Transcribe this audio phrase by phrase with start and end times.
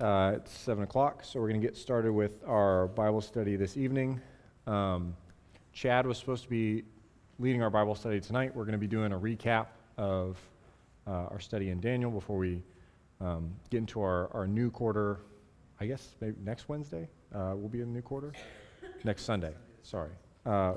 [0.00, 3.76] Uh, it's 7 o'clock, so we're going to get started with our Bible study this
[3.76, 4.20] evening.
[4.68, 5.16] Um,
[5.72, 6.84] Chad was supposed to be
[7.40, 8.54] leading our Bible study tonight.
[8.54, 9.66] We're going to be doing a recap
[9.96, 10.38] of
[11.08, 12.62] uh, our study in Daniel before we
[13.20, 15.18] um, get into our, our new quarter.
[15.80, 18.32] I guess maybe next Wednesday uh, will be in the new quarter?
[19.02, 20.12] next Sunday, sorry.
[20.46, 20.74] Uh,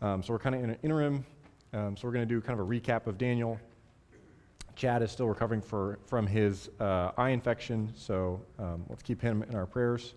[0.00, 1.26] um, so we're kind of in an interim.
[1.74, 3.60] Um, so we're going to do kind of a recap of Daniel.
[4.78, 9.42] Chad is still recovering for, from his uh, eye infection, so um, let's keep him
[9.42, 10.14] in our prayers.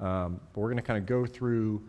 [0.00, 1.80] Um, but we're going to kind of go through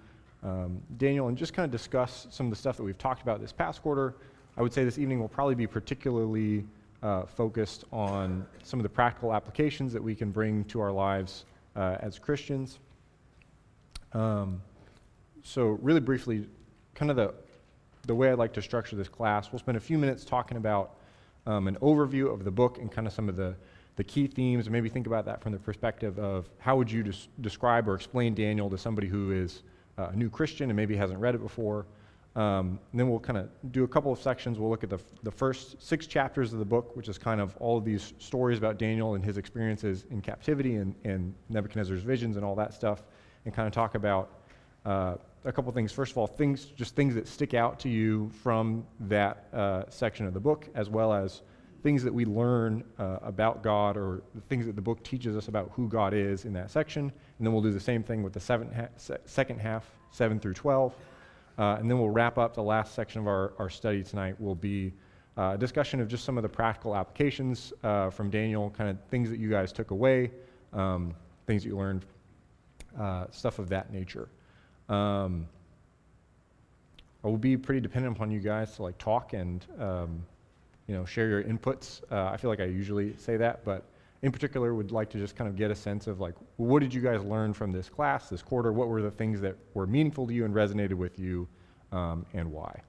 [0.44, 3.42] um, Daniel and just kind of discuss some of the stuff that we've talked about
[3.42, 4.14] this past quarter.
[4.56, 6.64] I would say this evening will probably be particularly
[7.02, 11.46] uh, focused on some of the practical applications that we can bring to our lives
[11.76, 12.78] uh, as Christians.
[14.14, 14.62] Um,
[15.42, 16.48] so, really briefly,
[16.94, 17.34] kind of the,
[18.06, 20.98] the way I'd like to structure this class, we'll spend a few minutes talking about
[21.46, 23.56] um, an overview of the book and kind of some of the,
[23.96, 27.04] the key themes, and maybe think about that from the perspective of how would you
[27.04, 29.64] des- describe or explain Daniel to somebody who is
[29.98, 31.86] uh, a new Christian and maybe hasn't read it before.
[32.36, 34.58] Um, then we'll kind of do a couple of sections.
[34.58, 37.58] We'll look at the, the first six chapters of the book, which is kind of
[37.58, 42.38] all of these stories about Daniel and his experiences in captivity and, and Nebuchadnezzar's visions
[42.38, 43.04] and all that stuff,
[43.44, 44.30] and kind of talk about
[44.86, 45.92] uh, a couple things.
[45.92, 50.26] First of all, things just things that stick out to you from that uh, section
[50.26, 51.42] of the book, as well as
[51.82, 55.48] things that we learn uh, about God or the things that the book teaches us
[55.48, 57.04] about who God is in that section.
[57.04, 60.54] And then we'll do the same thing with the ha- se- second half, 7 through
[60.54, 60.96] 12.
[61.58, 64.56] Uh, and then we'll wrap up the last section of our, our study tonight will
[64.56, 64.94] be
[65.38, 68.98] uh, a discussion of just some of the practical applications uh, from Daniel, kind of
[69.10, 70.32] things that you guys took away,
[70.74, 71.16] um,
[71.48, 72.06] things that you learned,
[73.00, 74.30] uh, stuff of that nature.
[74.92, 75.48] Um,
[77.24, 80.24] I will be pretty dependent upon you guys to like talk and um,
[80.88, 82.02] you know share your inputs.
[82.12, 83.86] Uh, I feel like I usually say that, but
[84.22, 86.94] in particular, would like to just kind of get a sense of like, what did
[86.94, 88.72] you guys learn from this class, this quarter?
[88.72, 91.48] What were the things that were meaningful to you and resonated with you,
[91.92, 92.82] um, and why?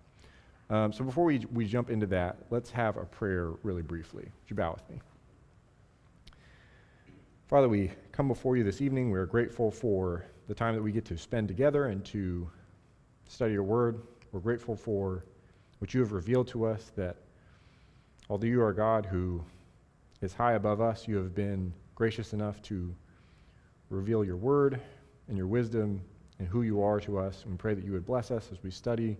[0.68, 4.24] Um, so before we, we jump into that, let's have a prayer really briefly.
[4.24, 5.00] Would you bow with me?
[7.48, 9.10] Father, we come before you this evening.
[9.10, 12.46] We are grateful for the time that we get to spend together and to
[13.26, 14.02] study your word.
[14.32, 15.24] We're grateful for
[15.78, 17.16] what you have revealed to us that
[18.28, 19.42] although you are God who
[20.20, 22.94] is high above us, you have been gracious enough to
[23.88, 24.78] reveal your word
[25.28, 26.02] and your wisdom
[26.38, 27.44] and who you are to us.
[27.44, 29.16] And we pray that you would bless us as we study,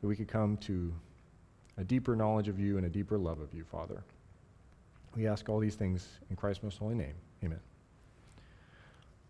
[0.00, 0.94] that we could come to
[1.76, 4.00] a deeper knowledge of you and a deeper love of you, Father.
[5.16, 7.14] We ask all these things in Christ's most holy name.
[7.42, 7.58] Amen.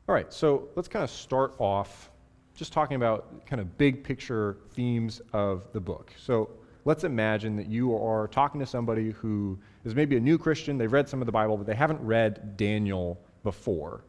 [0.08, 2.10] All right, so let's kind of start off
[2.54, 6.14] just talking about kind of big picture themes of the book.
[6.16, 6.48] So
[6.86, 10.91] let's imagine that you are talking to somebody who is maybe a new Christian, they've
[10.91, 14.06] read some of the Bible, but they haven't read Daniel before.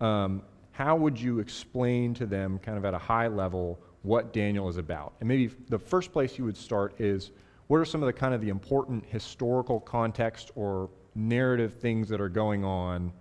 [0.00, 4.68] Um, how would you explain to them, kind of at a high level, what Daniel
[4.68, 5.14] is about?
[5.18, 7.32] And maybe the first place you would start is
[7.66, 12.20] what are some of the kind of the important historical context or narrative things that
[12.20, 13.12] are going on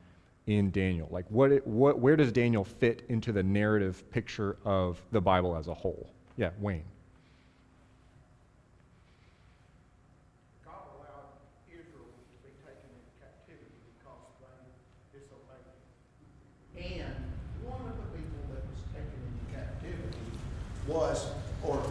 [0.56, 1.08] in Daniel?
[1.12, 5.68] Like, what, what, where does Daniel fit into the narrative picture of the Bible as
[5.68, 6.10] a whole?
[6.38, 6.84] Yeah, Wayne.
[10.66, 11.28] God allowed
[11.70, 13.70] Israel to be taken into captivity
[14.00, 15.76] because they disobeyed.
[16.78, 17.16] And
[17.64, 20.32] one of the people that was taken into captivity
[20.88, 21.28] was,
[21.64, 21.84] or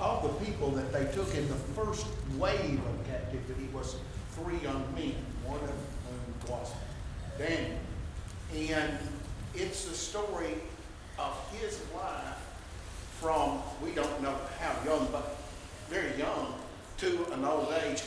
[0.00, 3.96] of the people that they took in the first wave of captivity was
[4.32, 5.14] three young men,
[5.44, 6.72] one of whom was
[7.36, 7.67] Daniel.
[8.58, 8.98] And
[9.54, 10.54] it's the story
[11.16, 12.36] of his life
[13.20, 15.36] from, we don't know how young, but
[15.88, 16.54] very young,
[16.98, 18.02] to an old age,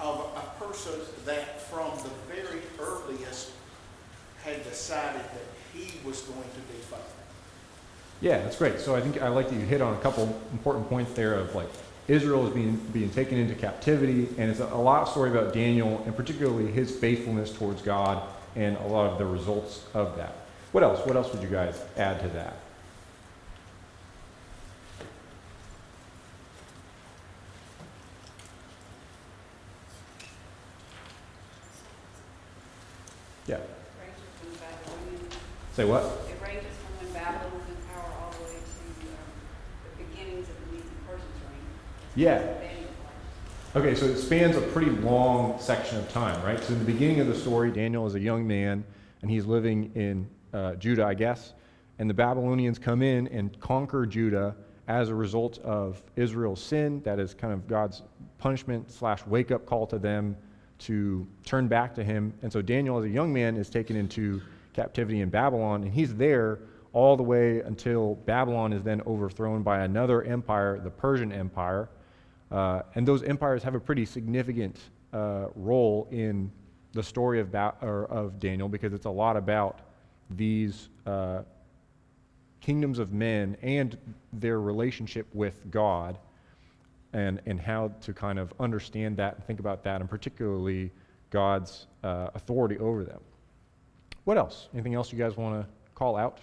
[0.00, 0.92] of a person
[1.24, 3.52] that from the very earliest
[4.42, 6.98] had decided that he was going to be faithful.
[8.20, 8.80] Yeah, that's great.
[8.80, 11.54] So I think I like that you hit on a couple important points there of
[11.54, 11.68] like
[12.08, 15.52] Israel is being, being taken into captivity, and it's a, a lot of story about
[15.52, 18.22] Daniel, and particularly his faithfulness towards God
[18.56, 20.34] and a lot of the results of that.
[20.72, 21.06] What else?
[21.06, 22.56] What else would you guys add to that?
[33.46, 33.58] Yeah.
[35.74, 36.02] Say what?
[36.02, 39.28] It ranges from when Babylon was in power all the way to um,
[39.84, 41.62] the beginnings of the Medes and Persians reign.
[42.16, 42.65] Yeah.
[43.76, 46.58] Okay, so it spans a pretty long section of time, right?
[46.64, 48.82] So in the beginning of the story, Daniel is a young man,
[49.20, 51.52] and he's living in uh, Judah, I guess.
[51.98, 54.56] And the Babylonians come in and conquer Judah
[54.88, 57.02] as a result of Israel's sin.
[57.04, 58.02] That is kind of God's
[58.38, 60.38] punishment slash wake up call to them
[60.78, 62.32] to turn back to him.
[62.40, 64.40] And so Daniel, as a young man, is taken into
[64.72, 66.60] captivity in Babylon, and he's there
[66.94, 71.90] all the way until Babylon is then overthrown by another empire, the Persian Empire.
[72.50, 74.78] Uh, and those empires have a pretty significant
[75.12, 76.50] uh, role in
[76.92, 79.80] the story of, ba- of Daniel because it's a lot about
[80.30, 81.42] these uh,
[82.60, 83.98] kingdoms of men and
[84.32, 86.18] their relationship with God
[87.12, 90.90] and, and how to kind of understand that and think about that, and particularly
[91.30, 93.20] God's uh, authority over them.
[94.24, 94.68] What else?
[94.74, 96.38] Anything else you guys want to call out?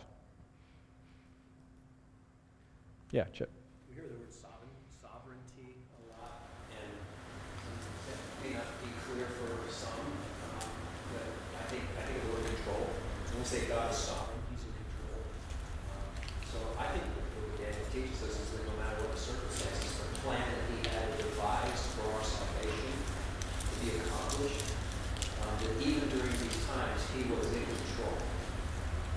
[3.11, 3.51] Yeah, Chip.
[3.89, 6.89] We hear the word sovereign, sovereignty a lot, and
[8.07, 10.69] that may not be clear for some, um,
[11.13, 11.27] but
[11.59, 12.87] I think, I think of the word control.
[13.29, 15.21] When we say God is sovereign, he's in control.
[15.93, 16.09] Um,
[16.49, 20.09] So I think what Daniel teaches us is that no matter what the circumstances, the
[20.25, 24.65] plan that he had devised for our salvation to be accomplished,
[25.45, 28.17] um, that even during these times, he was in control.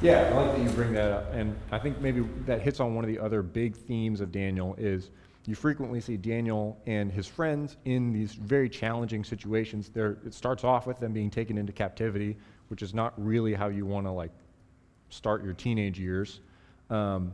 [0.05, 2.95] Yeah, I like that you bring that up, and I think maybe that hits on
[2.95, 5.09] one of the other big themes of Daniel is
[5.47, 9.89] you frequently see Daniel and his friends in these very challenging situations.
[9.89, 12.37] There, it starts off with them being taken into captivity,
[12.69, 14.33] which is not really how you want to like
[15.09, 16.41] start your teenage years.
[16.91, 17.33] Um,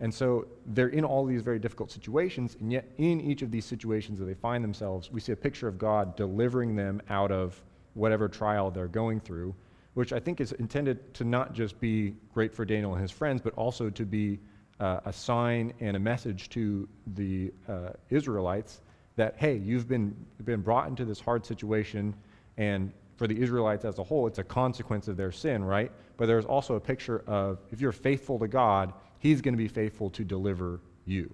[0.00, 3.64] and so they're in all these very difficult situations, and yet in each of these
[3.64, 7.62] situations that they find themselves, we see a picture of God delivering them out of
[7.94, 9.54] whatever trial they're going through,
[9.94, 13.40] which I think is intended to not just be great for Daniel and his friends,
[13.40, 14.38] but also to be
[14.80, 18.82] uh, a sign and a message to the uh, Israelites
[19.16, 20.14] that, hey, you've been,
[20.44, 22.14] been brought into this hard situation,
[22.58, 25.90] and for the Israelites as a whole, it's a consequence of their sin, right?
[26.16, 29.68] But there's also a picture of if you're faithful to God, He's going to be
[29.68, 31.32] faithful to deliver you.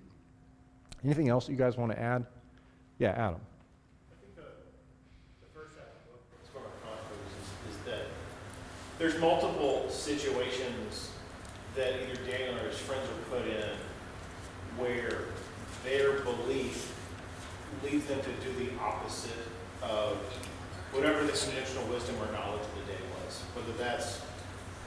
[1.04, 2.24] Anything else you guys want to add?
[2.98, 3.40] Yeah, Adam.
[3.40, 5.74] I think the, the first
[7.66, 8.06] is, is that
[8.98, 11.10] there's multiple situations
[11.74, 13.70] that either Daniel or his friends are put in
[14.76, 15.24] where
[15.84, 16.96] their belief
[17.82, 19.48] leads them to do the opposite
[19.82, 20.18] of
[20.92, 23.40] whatever the conventional wisdom or knowledge of the day was.
[23.56, 24.20] Whether that's,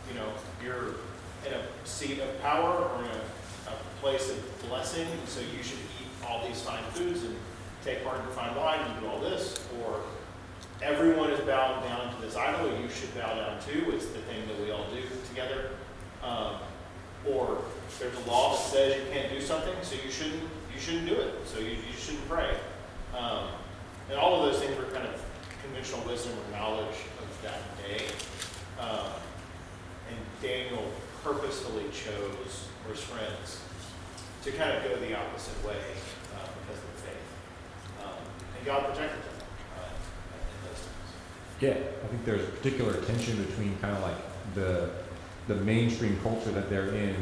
[0.08, 0.30] you know,
[0.64, 1.02] you're
[1.46, 3.22] in a seat of power or in a,
[3.70, 7.36] a place of blessing, so you should eat all these fine foods and
[7.84, 10.02] take part in fine wine and do all this, or
[10.82, 13.92] everyone is bowing down to this idol, you should bow down too.
[13.92, 15.72] It's the thing that we all do together.
[16.24, 16.56] Um,
[17.28, 17.62] or
[18.00, 20.42] there's a law that says you can't do something, so you shouldn't
[20.74, 21.34] you shouldn't do it.
[21.46, 22.56] So you, you shouldn't pray.
[23.18, 23.48] Um,
[24.10, 25.25] and all of those things were kind of
[25.66, 28.06] conventional wisdom or knowledge of that day.
[28.80, 29.12] Um,
[30.10, 30.84] and Daniel
[31.24, 33.62] purposefully chose, or his friends,
[34.44, 35.82] to kind of go the opposite way
[36.36, 37.30] uh, because of the faith.
[38.04, 38.22] Um,
[38.58, 39.40] and God protected them
[39.80, 41.10] uh, in those times.
[41.62, 44.18] Yeah, I think there's a particular tension between kind of like
[44.54, 44.90] the
[45.48, 47.16] the mainstream culture that they're in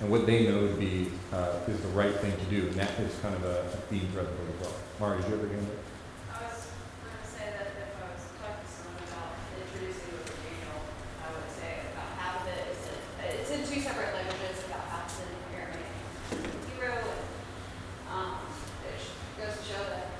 [0.00, 2.90] and what they know to be uh, is the right thing to do, and that
[3.00, 4.74] is kind of a, a theme throughout the book as well.
[5.00, 5.82] Mari, did you ever get into it?
[6.30, 6.70] I was
[7.02, 10.38] going to say that if I was talking to someone about introducing the book of
[10.46, 10.78] Daniel,
[11.18, 12.98] I would say about half of it is in,
[13.42, 15.90] it's in two separate languages, about half is in Aramaic
[16.30, 16.94] and Hebrew.
[16.94, 17.22] And,
[18.06, 18.38] um,
[18.86, 20.14] it sh- goes to show that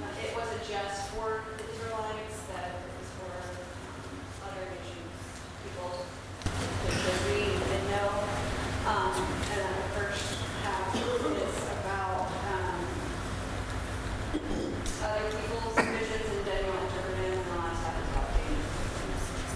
[0.00, 4.08] not- it wasn't just for the Israelites, that it was for um,
[4.48, 5.20] other nations,
[5.68, 6.08] people
[6.48, 8.08] that could read and know.
[8.82, 12.82] Um, and then the first half is about, um,
[15.06, 18.58] other people's visions and Daniel interpreting and the last half is about Daniel.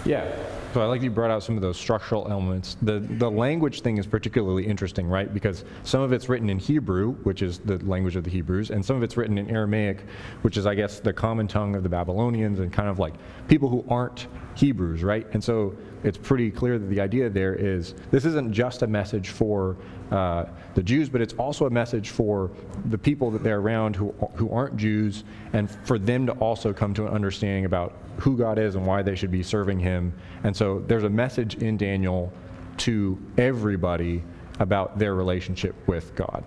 [0.07, 0.25] Yeah.
[0.73, 2.77] So I like you brought out some of those structural elements.
[2.81, 5.33] The the language thing is particularly interesting, right?
[5.33, 8.85] Because some of it's written in Hebrew, which is the language of the Hebrews, and
[8.85, 10.05] some of it's written in Aramaic,
[10.43, 13.15] which is I guess the common tongue of the Babylonians and kind of like
[13.47, 15.27] people who aren't Hebrews, right?
[15.33, 19.29] And so it's pretty clear that the idea there is this isn't just a message
[19.29, 19.75] for
[20.11, 20.45] uh,
[20.75, 22.49] the Jews, but it's also a message for
[22.85, 26.93] the people that they're around who, who aren't Jews, and for them to also come
[26.93, 30.13] to an understanding about who God is and why they should be serving Him.
[30.43, 32.31] And so there's a message in Daniel
[32.77, 34.23] to everybody
[34.59, 36.43] about their relationship with God.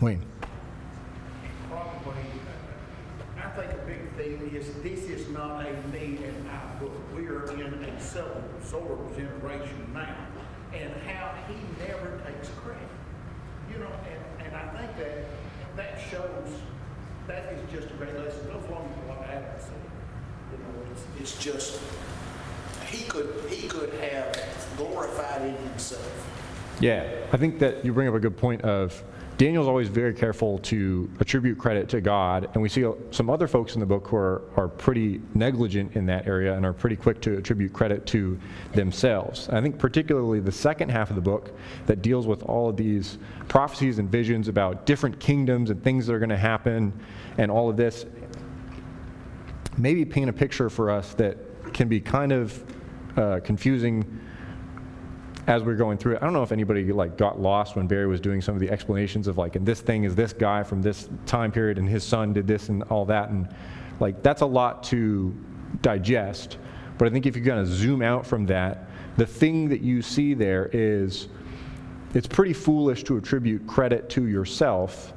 [0.00, 0.24] Wayne.
[1.68, 2.14] Probably,
[3.38, 6.92] I think a big thing is this is not a me and I book.
[7.14, 10.16] We are in a civil sort of generation now,
[10.74, 11.54] and how he
[11.86, 12.82] never takes credit.
[13.72, 15.24] You know, and, and I think that
[15.76, 16.48] that shows
[17.26, 18.46] that is just a great lesson.
[18.46, 19.72] Goes along with what Adam said.
[20.52, 21.80] You know, it's, it's just
[22.90, 24.36] he could he could have
[24.76, 26.28] glorified in himself.
[26.82, 29.04] Yeah, I think that you bring up a good point of
[29.38, 33.74] Daniel's always very careful to attribute credit to God, and we see some other folks
[33.74, 37.20] in the book who are, are pretty negligent in that area and are pretty quick
[37.20, 38.36] to attribute credit to
[38.72, 39.48] themselves.
[39.50, 43.18] I think, particularly, the second half of the book that deals with all of these
[43.46, 46.92] prophecies and visions about different kingdoms and things that are going to happen
[47.38, 48.06] and all of this,
[49.78, 51.38] maybe paint a picture for us that
[51.72, 52.64] can be kind of
[53.16, 54.18] uh, confusing
[55.46, 56.18] as we're going through it.
[56.22, 58.70] I don't know if anybody like got lost when Barry was doing some of the
[58.70, 62.04] explanations of like, and this thing is this guy from this time period, and his
[62.04, 63.48] son did this and all that, and
[63.98, 65.36] like that's a lot to
[65.80, 66.58] digest.
[66.98, 70.00] But I think if you're going to zoom out from that, the thing that you
[70.02, 71.28] see there is
[72.14, 75.14] it's pretty foolish to attribute credit to yourself,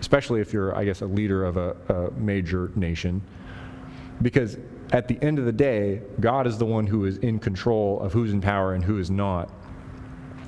[0.00, 3.20] especially if you're, I guess, a leader of a, a major nation,
[4.22, 4.56] because
[4.94, 8.12] at the end of the day, God is the one who is in control of
[8.12, 9.50] who's in power and who is not.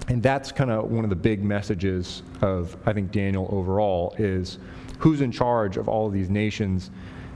[0.06, 4.58] And that's kind of one of the big messages of, I think, Daniel overall is
[5.00, 6.92] who's in charge of all of these nations?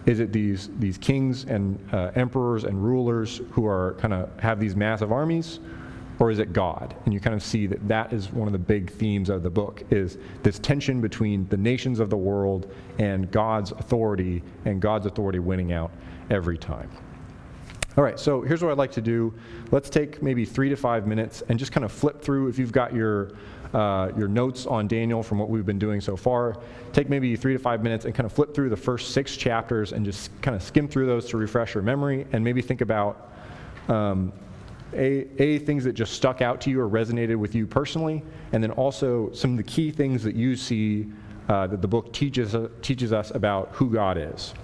[0.06, 4.60] Is it these, these kings and uh, emperors and rulers who are kind of have
[4.60, 5.58] these massive armies?
[6.20, 6.94] Or is it God?
[7.06, 9.50] And you kind of see that that is one of the big themes of the
[9.50, 15.06] book is this tension between the nations of the world and God's authority and God's
[15.06, 15.90] authority winning out
[16.30, 16.90] every time.
[17.96, 19.34] All right, so here's what I'd like to do.
[19.72, 22.48] Let's take maybe three to five minutes and just kind of flip through.
[22.48, 23.32] If you've got your
[23.74, 26.56] uh, your notes on Daniel from what we've been doing so far,
[26.92, 29.92] take maybe three to five minutes and kind of flip through the first six chapters
[29.92, 33.30] and just kind of skim through those to refresh your memory and maybe think about
[33.88, 34.32] um,
[34.92, 38.22] a, a things that just stuck out to you or resonated with you personally,
[38.52, 41.06] and then also some of the key things that you see
[41.48, 44.54] uh, that the book teaches, uh, teaches us about who God is.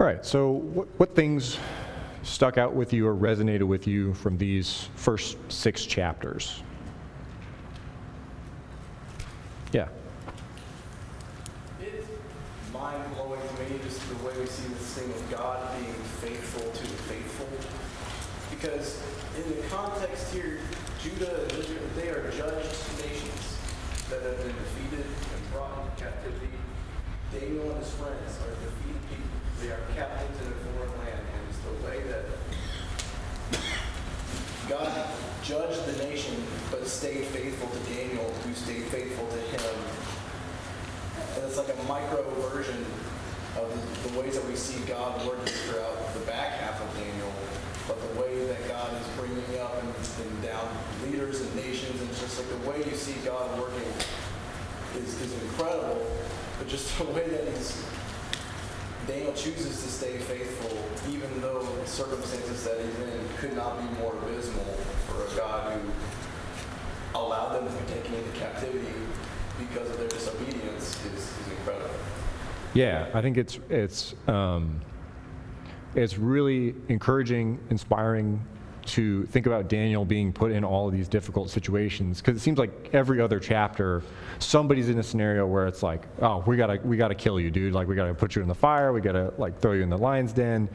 [0.00, 1.58] All right, so what, what things
[2.22, 6.62] stuck out with you or resonated with you from these first six chapters?
[9.72, 9.88] Yeah.
[11.82, 12.06] It,
[12.72, 16.62] mind blowing to me, just the way we see this thing of God being faithful
[16.62, 17.48] to the faithful.
[18.56, 19.02] Because
[19.36, 20.60] in the context here,
[21.02, 23.58] Judah and Israel, they are judged nations
[24.08, 26.48] that have been defeated and brought into captivity.
[27.38, 29.26] Daniel and his friends are defeated people.
[29.60, 31.20] They are captives in a foreign land.
[31.20, 32.24] And it's the way that
[34.70, 35.06] God
[35.44, 36.34] judged the nation
[36.70, 39.74] but stayed faithful to Daniel, who stayed faithful to him.
[41.36, 42.84] And it's like a micro version
[43.56, 43.68] of
[44.04, 47.32] the ways that we see God working throughout the back half of Daniel,
[47.86, 49.88] but the way that God is bringing up and,
[50.24, 50.68] and down
[51.04, 53.88] leaders and nations, and just like the way you see God working
[54.96, 56.06] is, is incredible,
[56.58, 57.84] but just the way that he's
[59.06, 60.76] Daniel chooses to stay faithful,
[61.10, 64.64] even though the circumstances that he's in could not be more abysmal
[65.08, 68.86] for a God who allowed them to be taken into captivity
[69.68, 71.90] because of their disobedience is, is incredible.
[72.74, 74.80] Yeah, I think it's it's um,
[75.94, 78.44] it's really encouraging, inspiring
[78.86, 82.58] to think about Daniel being put in all of these difficult situations because it seems
[82.58, 84.02] like every other chapter,
[84.38, 87.74] somebody's in a scenario where it's like, oh, we gotta we gotta kill you, dude.
[87.74, 89.98] Like we gotta put you in the fire, we gotta like throw you in the
[89.98, 90.68] lion's den,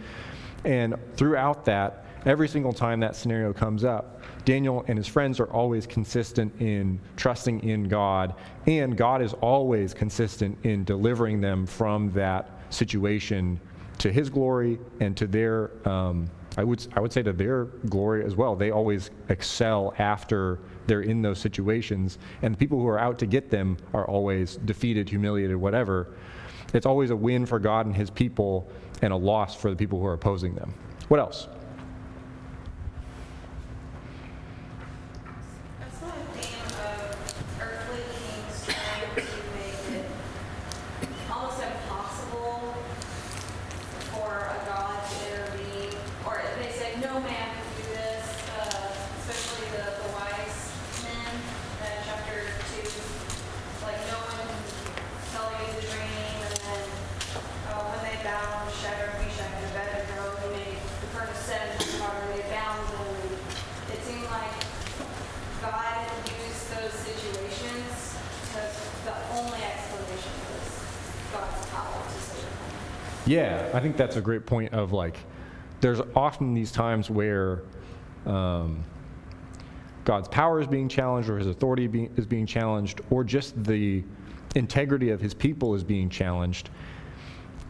[0.63, 5.51] and throughout that, every single time that scenario comes up, Daniel and his friends are
[5.51, 8.35] always consistent in trusting in God,
[8.67, 13.59] and God is always consistent in delivering them from that situation
[13.99, 18.25] to his glory and to their, um, I, would, I would say to their glory
[18.25, 18.55] as well.
[18.55, 23.25] They always excel after they're in those situations, and the people who are out to
[23.25, 26.09] get them are always defeated, humiliated, whatever.
[26.73, 28.69] It's always a win for God and his people
[29.01, 30.73] and a loss for the people who are opposing them.
[31.07, 31.47] What else?
[35.79, 39.21] I saw a theme of earthly kings trying to
[39.55, 40.05] make it
[41.31, 42.75] almost impossible
[44.11, 45.93] for a god to intervene,
[46.25, 48.25] or they say no man can do this,
[48.57, 50.71] uh, especially the, the wise
[51.03, 51.33] men,
[51.81, 52.37] uh, chapter
[52.73, 52.89] two.
[53.83, 54.63] Like no one can
[55.31, 56.83] tell you the dream, and then,
[57.69, 61.07] uh, when they bound Shadrach, Meshach, and Abednego, he made the
[61.77, 63.05] furnace set in the they bound them.
[63.91, 64.51] It seemed like
[65.61, 68.15] God used those situations
[68.47, 70.83] because the only explanation was
[71.31, 72.51] God's power to save them.
[73.25, 75.17] Yeah, I think that's a great point of like,
[75.81, 77.61] there's often these times where
[78.25, 78.83] um,
[80.03, 84.03] God's power is being challenged or his authority being, is being challenged or just the
[84.55, 86.69] integrity of his people is being challenged.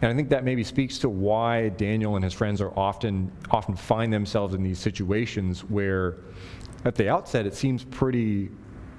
[0.02, 3.76] And I think that maybe speaks to why Daniel and his friends are often often
[3.76, 6.18] find themselves in these situations where
[6.84, 8.52] at the outset it seems pretty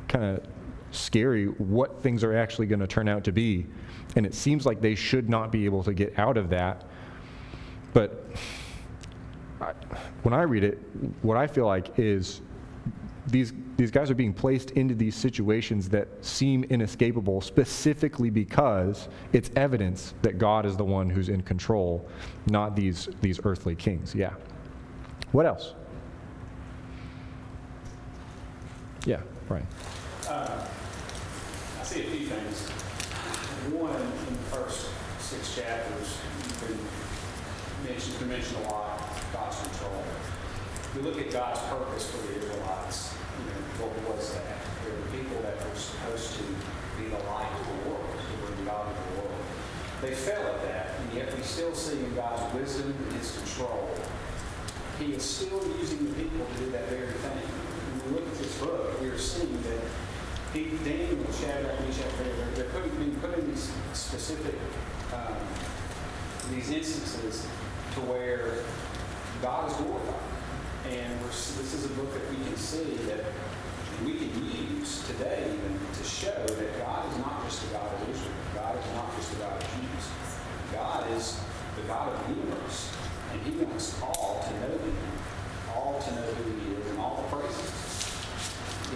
[0.08, 0.46] kind of
[0.90, 3.66] scary what things are actually going to turn out to be.
[4.16, 6.84] And it seems like they should not be able to get out of that.
[7.92, 8.24] But
[9.60, 9.72] I,
[10.22, 10.78] when I read it,
[11.22, 12.40] what I feel like is
[13.28, 19.50] these, these guys are being placed into these situations that seem inescapable specifically because it's
[19.56, 22.08] evidence that God is the one who's in control,
[22.46, 24.14] not these, these earthly kings.
[24.14, 24.34] Yeah.
[25.32, 25.74] What else?
[29.04, 29.66] Yeah, Brian.
[30.28, 30.66] Uh,
[31.80, 32.68] I see a few things.
[33.70, 34.88] One, in the first
[35.20, 36.78] six chapters, you can
[37.86, 38.98] mention, you can mention a lot
[39.32, 40.02] God's control.
[40.94, 43.14] We look at God's purpose for the Israelites.
[43.38, 44.58] You know, what was that?
[44.82, 46.42] They were people that were supposed to
[46.98, 49.42] be the light of the world, to bring God into the world.
[50.06, 53.90] They fell at that, and yet we still see in God's wisdom and His control,
[55.00, 57.42] He is still using the people to do that very thing.
[57.42, 59.80] When we look at this book, we are seeing that
[60.52, 64.54] he, Daniel, Shadrach, Meshach, Abednego, they're putting, being put in these specific,
[65.12, 65.34] um,
[66.54, 67.44] these instances
[67.94, 68.62] to where
[69.42, 70.14] God is glorified.
[70.88, 73.24] And this is a book that we can see that
[74.04, 78.08] we can use today even to show that God is not just the God of
[78.08, 78.34] Israel.
[78.54, 80.04] God is not just the God of Jews.
[80.72, 81.40] God is
[81.76, 82.92] the God of the universe.
[83.32, 84.96] And he wants all to know him,
[85.74, 87.86] all to know who he is, and all to praise him.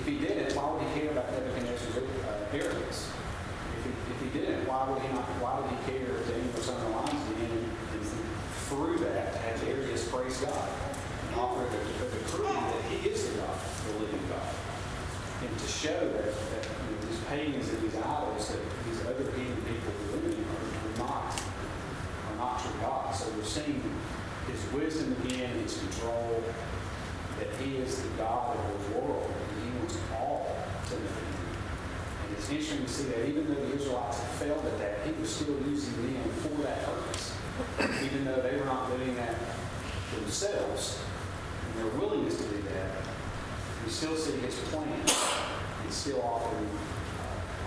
[0.00, 2.40] If he didn't, why would he care about Nebuchadnezzar's uh?
[2.52, 5.24] If he, if he didn't, why would he not?
[5.40, 8.06] Why would he care if Daniel was on the again and,
[8.68, 10.68] through that have Darius praise God
[11.26, 14.59] and offer the, the, the proof that he is the God, the living God,
[15.42, 19.24] and to show that, that you know, these pagans and these idols that these other
[19.32, 21.42] heathen people believe are, not
[22.28, 23.14] are not true God.
[23.14, 23.82] So we're seeing
[24.50, 26.42] his wisdom again, his control,
[27.38, 30.56] that he is the God of the world, and he wants all
[30.88, 31.40] to know him.
[32.26, 35.34] And it's interesting to see that even though the Israelites failed at that, he was
[35.34, 37.34] still using them for that purpose.
[38.04, 39.36] Even though they were not doing that
[40.14, 41.00] themselves,
[41.66, 43.09] and their willingness to do that,
[43.88, 46.68] still see his plan and still offering,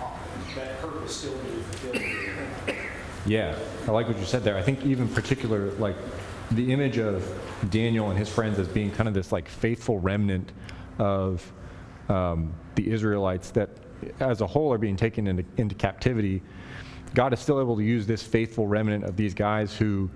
[0.02, 0.10] uh,
[0.56, 2.76] that purpose still being fulfilled.
[3.26, 4.58] Yeah, I like what you said there.
[4.58, 5.96] I think even particular, like
[6.52, 7.26] the image of
[7.70, 10.52] Daniel and his friends as being kind of this like faithful remnant
[11.00, 11.52] of
[12.10, 13.70] um, the Israelites that,
[14.20, 16.42] as a whole, are being taken into, into captivity.
[17.14, 20.10] God is still able to use this faithful remnant of these guys who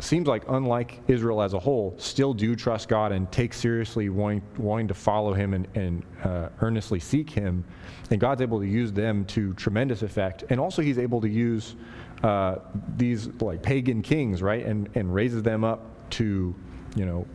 [0.00, 4.42] seems like unlike Israel as a whole, still do trust God and take seriously wanting,
[4.56, 7.64] wanting to follow Him and, and uh, earnestly seek Him.
[8.10, 10.44] And God's able to use them to tremendous effect.
[10.50, 11.76] And also, He's able to use
[12.22, 12.56] uh,
[12.96, 16.54] these like pagan kings, right, and, and raises them up to,
[16.96, 17.26] you know,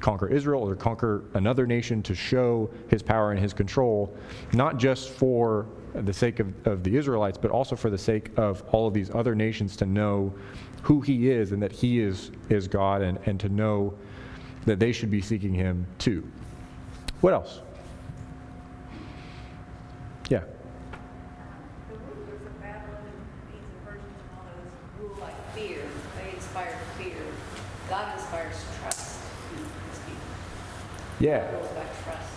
[0.00, 4.16] conquer Israel or conquer another nation to show His power and His control,
[4.52, 8.62] not just for the sake of, of the Israelites, but also for the sake of
[8.72, 10.32] all of these other nations to know
[10.82, 13.94] who he is and that he is, is God and, and to know
[14.64, 16.26] that they should be seeking him too.
[17.20, 17.60] What else?
[20.28, 20.40] Yeah.
[21.88, 25.82] The rulers of Babylon and Medes and Persians and all those rule like fear.
[26.22, 27.16] They inspired fear.
[27.88, 29.20] God inspires trust
[29.52, 30.20] in his people.
[31.18, 31.50] Yeah.
[31.50, 32.32] God rules by trust.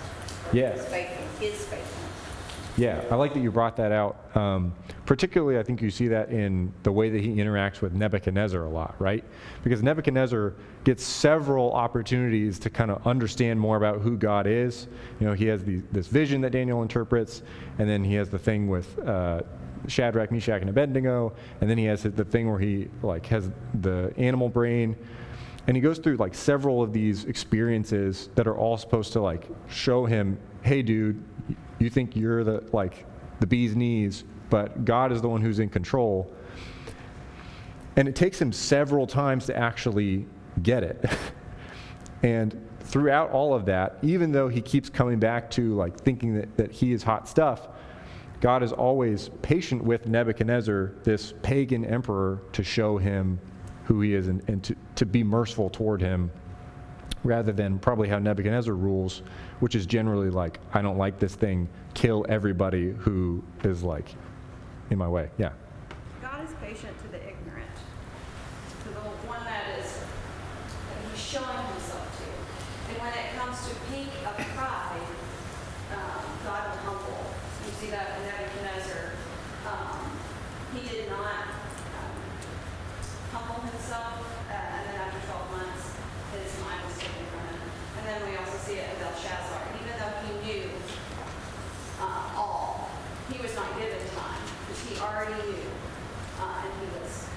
[0.54, 0.74] Yeah.
[0.74, 1.91] His faithful, his.
[2.82, 4.36] Yeah, I like that you brought that out.
[4.36, 4.74] Um,
[5.06, 8.70] particularly, I think you see that in the way that he interacts with Nebuchadnezzar a
[8.70, 9.24] lot, right?
[9.64, 14.88] Because Nebuchadnezzar gets several opportunities to kind of understand more about who God is.
[15.20, 17.44] You know, he has the, this vision that Daniel interprets,
[17.78, 19.42] and then he has the thing with uh,
[19.88, 24.12] Shadrach, Meshach, and Abednego, and then he has the thing where he like has the
[24.18, 24.96] animal brain.
[25.68, 29.48] And he goes through like several of these experiences that are all supposed to like
[29.70, 31.24] show him, hey, dude,
[31.84, 33.06] you think you're the like
[33.40, 36.32] the bee's knees, but God is the one who's in control.
[37.96, 40.26] And it takes him several times to actually
[40.62, 41.04] get it.
[42.24, 46.58] and throughout all of that, even though he keeps coming back to like thinking that,
[46.58, 47.68] that he is hot stuff,
[48.40, 53.40] God is always patient with Nebuchadnezzar, this pagan emperor, to show him
[53.86, 56.32] who he is and, and to, to be merciful toward him
[57.24, 59.22] rather than probably how Nebuchadnezzar rules,
[59.60, 64.16] which is generally like, I don't like this thing, kill everybody who is like
[64.90, 65.30] in my way.
[65.38, 65.52] Yeah.
[66.22, 67.76] God is patient to the ignorant,
[68.84, 72.28] to the one that is, that he's showing himself to.
[72.92, 75.08] And when it comes to peak of pride,
[75.94, 77.24] um, God will humble.
[77.66, 79.14] You see that in Nebuchadnezzar.
[79.68, 80.12] Um,
[80.74, 81.52] he did not
[82.00, 82.16] um,
[83.32, 85.84] humble himself, uh, and then after 12 months,
[86.36, 87.60] his mind was taken from him.
[88.00, 89.62] And then we also see it in Belshazzar.
[89.78, 90.68] Even though he knew
[92.00, 92.90] uh, all.
[93.32, 95.64] He was not given time, because he already knew,
[96.40, 97.28] uh, and he was.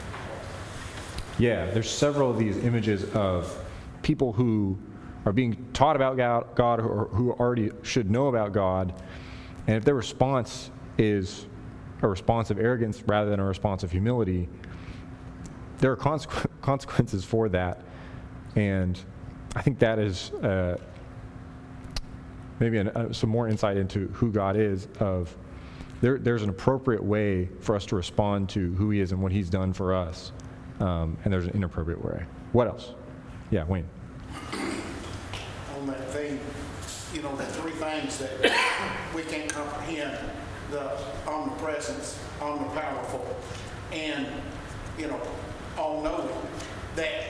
[1.39, 3.59] Yeah, there's several of these images of
[4.03, 4.79] people who
[5.27, 6.17] are being taught about
[6.55, 8.95] God, or who already should know about God,
[9.67, 11.47] and if their response is
[12.03, 14.49] a response of arrogance rather than a response of humility,
[15.79, 17.83] there are consequ- consequences for that.
[18.57, 19.01] And
[19.57, 20.77] I think that is uh,
[22.61, 25.35] maybe an, uh, some more insight into who God is of
[26.01, 29.33] there, there's an appropriate way for us to respond to who he is and what
[29.33, 30.33] he's done for us.
[30.81, 32.25] Um, and there's an inappropriate way.
[32.53, 32.93] What else?
[33.51, 33.89] Yeah, Wayne.
[35.77, 36.41] on that thing,
[37.13, 38.41] you know, the three things that
[39.15, 40.19] we can't comprehend,
[40.71, 43.25] the omnipresence, omnipowerful,
[43.93, 44.27] and,
[44.99, 45.21] you know,
[45.79, 46.29] all-knowing,
[46.97, 47.23] that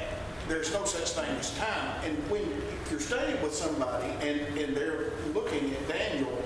[0.48, 2.04] there's no such thing as time.
[2.04, 2.42] And when
[2.90, 6.38] you're studying with somebody and, and they're looking at Daniel,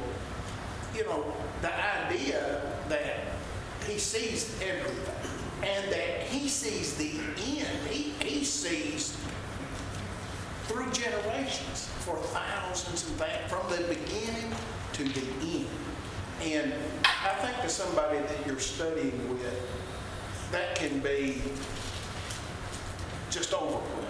[0.96, 1.32] you know,
[1.62, 1.72] the
[2.06, 3.16] idea that
[3.86, 9.16] he sees everything and that he sees the end, he, he sees
[10.64, 14.52] through generations for thousands and that from the beginning
[14.92, 15.66] to the end.
[16.42, 16.72] And
[17.04, 19.68] I think to somebody that you're studying with,
[20.52, 21.42] that can be
[23.30, 24.04] just overwhelming.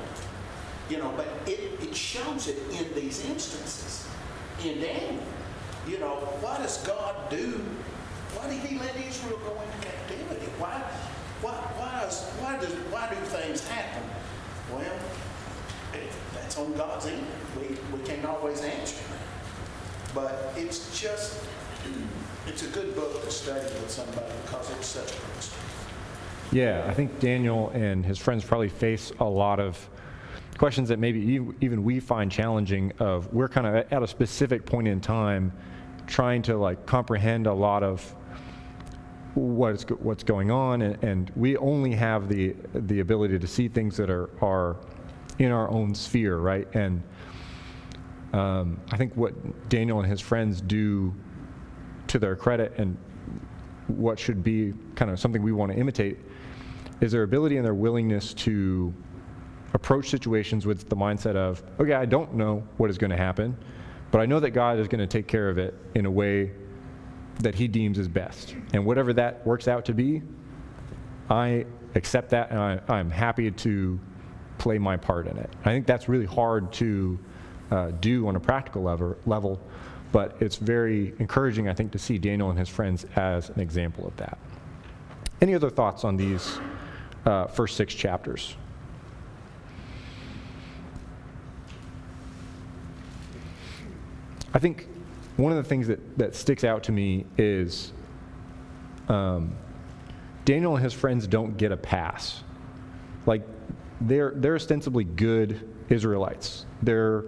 [0.91, 4.09] You know, but it, it shows it in these instances.
[4.65, 5.23] In Daniel,
[5.87, 7.61] you know, why does God do,
[8.35, 10.47] why did he let Israel go into captivity?
[10.59, 10.83] Why,
[11.43, 14.03] why, why, is, why, does, why do things happen?
[14.73, 14.99] Well,
[16.35, 17.27] that's on God's end.
[17.57, 19.03] We, we can't always answer.
[20.15, 21.45] But it's just,
[22.47, 25.63] it's a good book to study with somebody because it's such a mystery.
[26.51, 29.89] Yeah, I think Daniel and his friends probably face a lot of
[30.57, 34.89] questions that maybe even we find challenging of we're kind of at a specific point
[34.89, 35.53] in time
[36.07, 38.15] trying to like comprehend a lot of
[39.41, 43.47] what is, go- what's going on, and, and we only have the, the ability to
[43.47, 44.77] see things that are, are
[45.39, 46.67] in our own sphere, right?
[46.75, 47.03] And
[48.33, 51.15] um, I think what Daniel and his friends do
[52.09, 52.97] to their credit and
[53.87, 56.19] what should be kind of something we want to imitate
[57.01, 58.93] is their ability and their willingness to
[59.75, 63.57] approach situations with the mindset of, okay, I don't know what is going to happen,
[64.11, 66.51] but I know that God is going to take care of it in a way
[67.41, 68.57] that he deems is best.
[68.73, 70.23] And whatever that works out to be,
[71.31, 74.01] I accept that and I, I'm happy to
[74.59, 75.51] play my part in it.
[75.65, 77.19] I think that's really hard to
[77.71, 79.61] uh, do on a practical level, level,
[80.11, 84.07] but it's very encouraging, I think, to see Daniel and his friends as an example
[84.07, 84.39] of that.
[85.41, 86.59] Any other thoughts on these
[87.25, 88.57] uh, first six chapters?
[94.55, 94.89] I think
[95.39, 97.93] one of the things that, that sticks out to me is
[99.09, 99.55] um,
[100.45, 102.43] Daniel and his friends don't get a pass.
[103.25, 103.43] Like,
[104.01, 106.67] they're, they're ostensibly good Israelites.
[106.83, 107.25] They're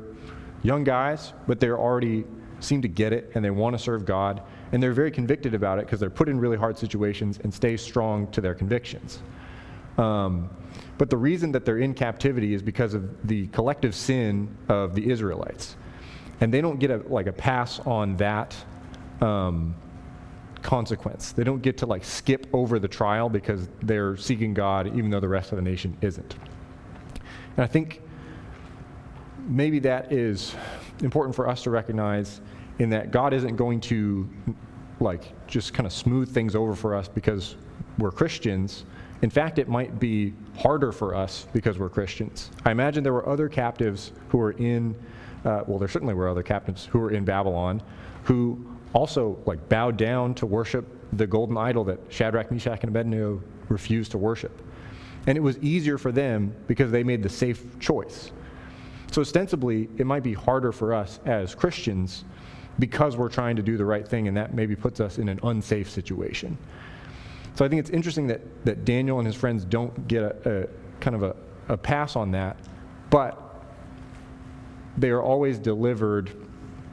[0.64, 2.24] young guys, but they're already
[2.58, 4.42] seem to get it and they want to serve God.
[4.72, 7.76] And they're very convicted about it because they're put in really hard situations and stay
[7.76, 9.22] strong to their convictions.
[9.98, 10.50] Um,
[10.98, 15.10] but the reason that they're in captivity is because of the collective sin of the
[15.10, 15.76] Israelites
[16.40, 18.56] and they don't get a like a pass on that
[19.20, 19.74] um,
[20.62, 21.32] consequence.
[21.32, 25.20] They don't get to like skip over the trial because they're seeking God, even though
[25.20, 26.36] the rest of the nation isn't.
[27.56, 28.02] And I think
[29.46, 30.54] maybe that is
[31.02, 32.40] important for us to recognize
[32.78, 34.28] in that God isn't going to
[35.00, 37.56] like just kind of smooth things over for us because
[37.98, 38.84] we're Christians.
[39.22, 42.50] In fact, it might be harder for us because we're Christians.
[42.64, 44.94] I imagine there were other captives who were in
[45.44, 47.82] uh, well, there certainly were other captains who were in Babylon
[48.24, 53.42] who also like bowed down to worship the golden idol that Shadrach, Meshach, and Abednego
[53.68, 54.60] refused to worship.
[55.26, 58.32] And it was easier for them because they made the safe choice.
[59.10, 62.24] So ostensibly, it might be harder for us as Christians
[62.78, 65.38] because we're trying to do the right thing, and that maybe puts us in an
[65.42, 66.56] unsafe situation.
[67.54, 71.00] So I think it's interesting that, that Daniel and his friends don't get a, a
[71.00, 71.36] kind of a,
[71.68, 72.56] a pass on that,
[73.10, 73.49] but
[74.96, 76.30] they are always delivered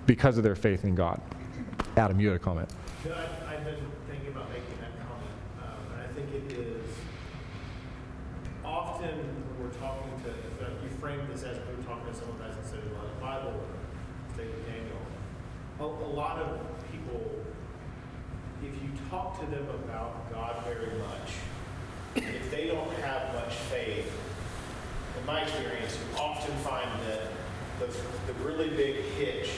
[0.05, 1.21] because of their faith in God.
[1.95, 2.69] Adam, you had a comment.
[3.05, 3.75] I- I've been
[4.09, 5.33] thinking about making that comment,
[5.91, 6.85] and I think it is
[8.63, 10.29] often when we're talking to,
[10.65, 13.05] uh, you framed this as we were talking to someone who hasn't studied a lot
[13.05, 15.01] of the Bible, or Daniel.
[15.79, 15.83] A
[16.15, 16.59] lot of
[16.91, 17.21] people,
[18.63, 21.33] if you talk to them about God very much,
[22.15, 24.11] if they don't have much faith,
[25.19, 27.31] in my experience, you often find that
[27.79, 27.87] the,
[28.31, 29.49] the really big hitch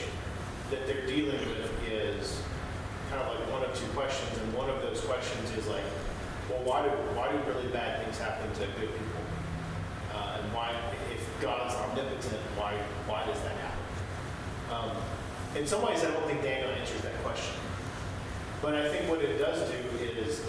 [0.70, 2.42] that they're dealing with is
[3.10, 5.84] kind of like one of two questions, and one of those questions is like,
[6.48, 9.22] well, why do why do really bad things happen to good people?
[10.14, 10.74] Uh, and why,
[11.12, 12.74] if God's omnipotent, why
[13.06, 13.84] why does that happen?
[14.70, 15.02] Um,
[15.56, 17.54] in some ways, I don't think Daniel answers that question,
[18.62, 20.44] but I think what it does do is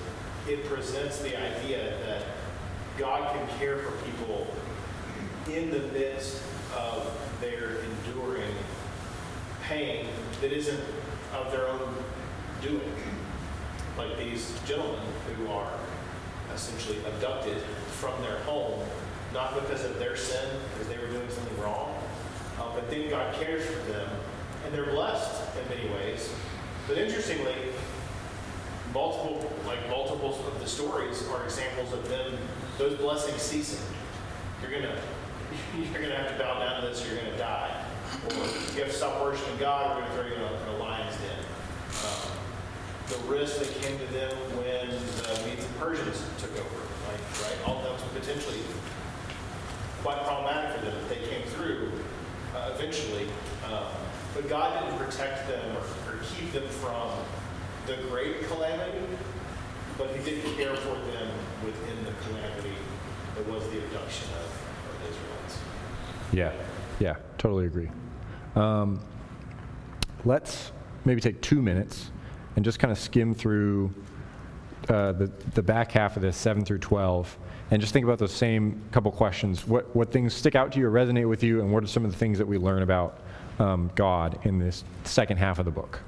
[0.48, 2.24] it presents the idea that
[2.98, 4.48] God can care for people
[5.50, 6.44] in the midst
[6.78, 8.54] of their enduring
[9.64, 10.08] pain
[10.42, 10.80] that isn't
[11.34, 11.94] of their own
[12.62, 12.82] doing.
[13.98, 15.72] Like these gentlemen who are
[16.54, 17.58] essentially abducted
[18.00, 18.82] from their home,
[19.34, 21.96] not because of their sin, because they were doing something wrong,
[22.60, 24.10] uh, but then God cares for them,
[24.66, 26.34] and they're blessed in many ways.
[26.88, 27.56] But interestingly,
[28.94, 32.38] multiple, like multiples of the stories are examples of them,
[32.78, 33.86] those blessings ceasing.
[34.62, 35.00] You're gonna
[35.76, 37.86] you're going to have to bow down to this, or you're going to die.
[38.28, 41.16] Or you have to stop worshiping God, we're going to throw you in a, lion's
[41.18, 41.40] den.
[42.06, 42.32] Um,
[43.08, 47.58] the risk that came to them when the Medes and Persians took over, like, right?
[47.68, 48.60] All that was potentially
[50.04, 51.92] quite problematic for them if they came through
[52.56, 53.28] uh, eventually.
[53.72, 53.92] Um,
[54.34, 57.12] but God didn't protect them or, or keep them from
[57.86, 59.06] the great calamity,
[59.98, 61.30] but He didn't care for them
[61.64, 62.76] within the calamity
[63.36, 64.52] that was the abduction of
[66.32, 66.54] yeah,
[67.00, 67.90] yeah, totally agree.
[68.56, 69.00] Um,
[70.26, 70.72] let's
[71.06, 72.12] maybe take two minutes
[72.56, 73.94] and just kind of skim through
[74.90, 77.38] uh, the, the back half of this, 7 through 12,
[77.72, 79.66] and just think about those same couple questions.
[79.68, 82.04] What, what things stick out to you or resonate with you, and what are some
[82.04, 83.20] of the things that we learn about
[83.60, 86.00] um, God in this second half of the book?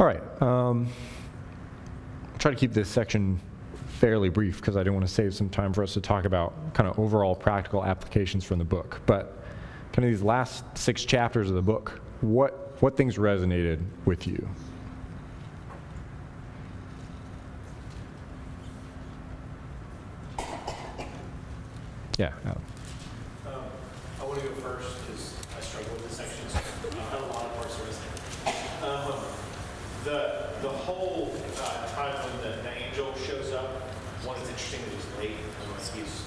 [0.00, 0.22] All right.
[0.40, 0.88] Um,
[2.32, 3.38] I'll try to keep this section
[3.98, 6.72] fairly brief because I do want to save some time for us to talk about
[6.72, 9.02] kind of overall practical applications from the book.
[9.04, 9.44] But
[9.92, 14.48] kind of these last six chapters of the book, what, what things resonated with you?
[22.16, 22.32] Yeah.
[22.46, 22.62] Adam.
[23.46, 23.52] Um,
[24.18, 26.48] I want to go first because I struggle with this section.
[26.48, 28.82] So I have a lot of parts to resonate.
[28.82, 29.24] Um,
[30.04, 33.68] the the whole uh, time when the, the angel shows up,
[34.24, 35.36] one is interesting that he's late.
[35.62, 36.24] I'm like he's.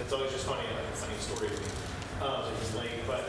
[0.00, 1.68] It's always just funny, like a funny story to me
[2.22, 3.00] um, that he's late.
[3.06, 3.20] But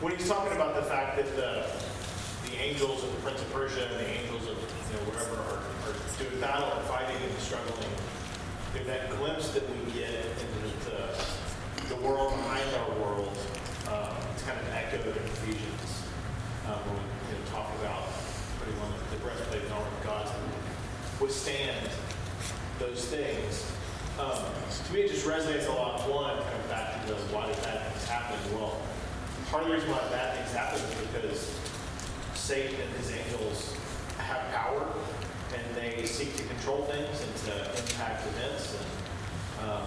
[0.00, 3.82] when he's talking about the fact that the the angels of the Prince of Persia
[3.82, 7.90] and the angels of you know wherever are, are doing battle and fighting and struggling,
[8.74, 10.46] if that glimpse that we get into
[10.86, 11.10] the,
[11.94, 13.34] the world behind our world,
[13.90, 16.06] um, it's kind of echoed in Ephesians,
[16.70, 18.06] um, when we you know, talk about
[18.62, 20.38] putting on the breastplate and armor of God to
[21.18, 21.90] withstand
[22.78, 23.66] those things.
[24.18, 24.46] Um,
[24.86, 26.06] to me, it just resonates a lot.
[26.06, 28.38] One, kind of back to the why did things happen?
[28.54, 28.78] Well,
[29.50, 31.58] part of the reason why bad things happen is because
[32.34, 33.76] Satan and his angels
[34.18, 34.86] have power
[35.52, 38.78] and they seek to control things and to impact events.
[38.78, 39.86] And um,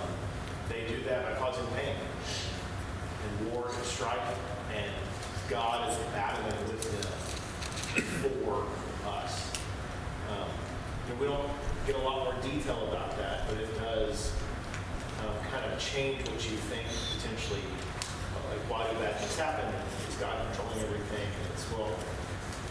[0.68, 4.20] they do that by causing pain and war and strife.
[4.76, 4.92] And
[5.50, 8.66] God is battling with them for
[9.08, 9.50] us.
[10.30, 10.50] Um,
[11.10, 11.50] and we don't
[11.88, 14.34] get a lot more detail about that, but it does
[15.22, 17.62] um, kind of change what you think potentially.
[18.50, 19.68] Like, why do bad things happen?
[20.10, 21.28] Is God controlling everything?
[21.28, 21.92] And it's, well,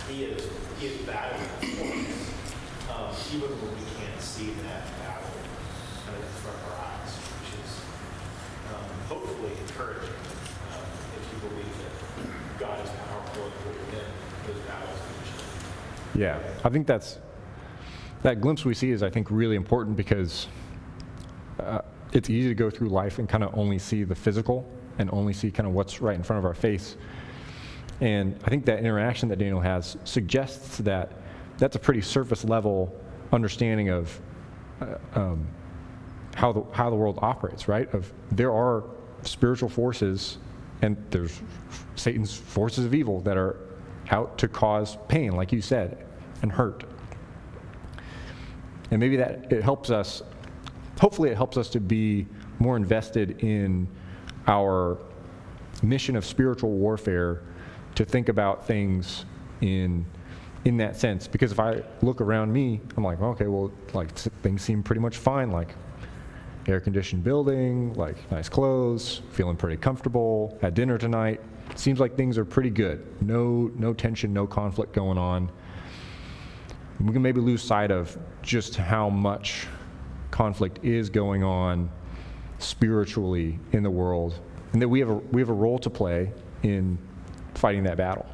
[0.08, 0.48] He is,
[0.78, 2.32] He is battling for us
[2.92, 5.32] um, even when we can't see that battle
[6.04, 7.70] kind of in front of our eyes, which is
[8.68, 10.12] um, hopefully encouraging
[10.76, 10.84] um,
[11.16, 14.06] if you believe that God is powerful and will win
[14.46, 14.98] those battles.
[16.14, 17.18] Yeah, I think that's
[18.22, 20.48] that glimpse we see is I think really important because
[21.58, 21.80] uh,
[22.12, 25.32] it's easy to go through life and kind of only see the physical and only
[25.32, 26.96] see kind of what's right in front of our face.
[28.00, 31.12] And I think that interaction that Daniel has suggests that
[31.58, 32.94] that's a pretty surface level
[33.32, 34.20] understanding of
[34.80, 35.46] uh, um,
[36.34, 37.92] how the how the world operates, right?
[37.94, 38.84] Of there are
[39.22, 40.38] spiritual forces
[40.82, 41.40] and there's
[41.94, 43.60] Satan's forces of evil that are
[44.10, 46.04] out to cause pain, like you said,
[46.42, 46.84] and hurt.
[48.90, 50.22] And maybe that it helps us,
[51.00, 52.26] hopefully, it helps us to be
[52.58, 53.88] more invested in
[54.46, 54.98] our
[55.82, 57.42] mission of spiritual warfare
[57.94, 59.24] to think about things
[59.60, 60.04] in
[60.64, 61.26] in that sense.
[61.26, 64.10] Because if i look around me i'm like okay well like
[64.42, 65.74] things seem pretty much fine like
[66.68, 71.40] air conditioned building like nice clothes feeling pretty comfortable at dinner tonight.
[71.74, 73.04] Seems like things are pretty good.
[73.22, 75.50] No no tension no conflict going on.
[77.00, 79.66] We can maybe lose sight of just how much
[80.30, 81.90] conflict is going on
[82.62, 84.38] spiritually in the world
[84.72, 86.32] and that we have a, we have a role to play
[86.62, 86.96] in
[87.54, 88.26] fighting that battle.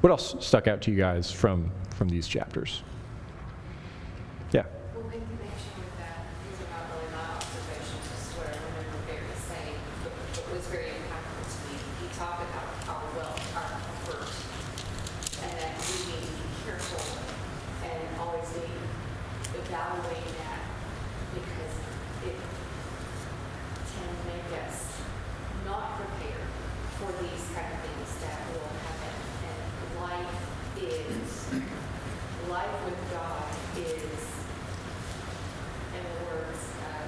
[0.00, 2.82] What else stuck out to you guys from from these chapters
[4.52, 8.52] yeah Well, in connection with that, these are not really my observations, this is what
[8.52, 11.80] I remember Barry saying, but what was very impactful to me.
[12.04, 14.28] He talked about our well, our comfort,
[15.40, 17.00] and that we need to be careful
[17.80, 18.68] and always be
[19.56, 20.60] evaluating that
[21.32, 21.74] because
[22.28, 25.00] it can make us
[25.64, 26.48] not prepared
[27.00, 29.16] for these kind of things that will happen.
[29.48, 30.36] And life
[30.76, 31.56] is,
[32.52, 33.48] life with God
[33.80, 34.12] is
[35.92, 37.04] in the words, uh,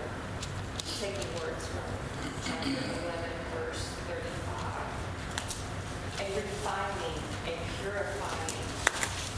[1.01, 1.89] taking words from
[2.45, 2.85] chapter 11,
[3.57, 4.85] verse 35.
[6.21, 7.17] A refining,
[7.49, 8.65] a purifying.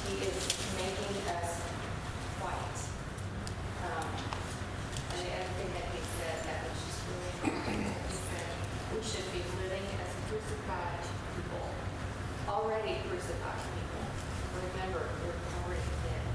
[0.07, 0.39] He is
[0.77, 1.63] making us
[2.43, 2.79] white.
[3.87, 4.11] Um,
[5.15, 8.47] and the other thing that he said that was just really important, he said,
[8.95, 11.07] we should be living as crucified
[11.39, 11.71] people,
[12.51, 14.03] already crucified people.
[14.75, 16.27] Remember, we're already dead.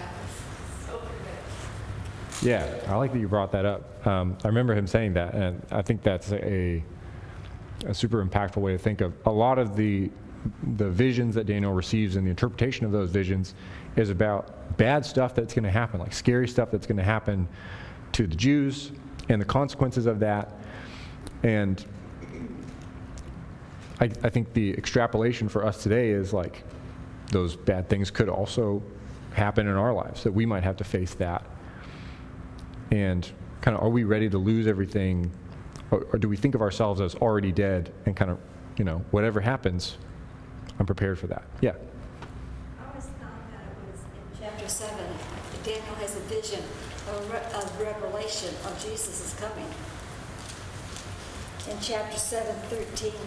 [0.00, 0.32] That was
[0.86, 1.44] so good.
[2.46, 4.06] Yeah, I like that you brought that up.
[4.06, 6.80] Um, I remember him saying that, and I think that's a,
[7.84, 10.10] a super impactful way to think of a lot of the
[10.76, 13.56] the visions that Daniel receives and the interpretation of those visions
[13.96, 17.48] is about bad stuff that's going to happen, like scary stuff that's going to happen
[18.12, 18.92] to the Jews
[19.28, 20.52] and the consequences of that.
[21.42, 21.84] And
[23.98, 26.62] I, I think the extrapolation for us today is like
[27.32, 28.84] those bad things could also
[29.32, 31.44] happen in our lives, that we might have to face that
[32.90, 33.30] and
[33.60, 35.30] kind of are we ready to lose everything
[35.90, 38.38] or, or do we think of ourselves as already dead and kind of
[38.76, 39.96] you know whatever happens
[40.78, 41.44] I'm prepared for that.
[41.60, 41.70] Yeah.
[41.70, 45.06] I always thought that it was in chapter seven,
[45.64, 46.62] Daniel has a vision
[47.08, 49.66] of re- of revelation of Jesus' is coming.
[51.70, 53.18] In chapter seven, thirteen,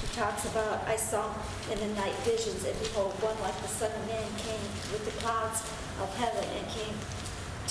[0.00, 1.34] he talks about, I saw
[1.72, 4.62] in the night visions, and behold, one like the Son of Man came
[4.92, 5.62] with the clouds
[5.98, 6.94] of heaven and came